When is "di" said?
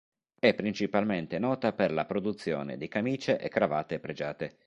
2.75-2.87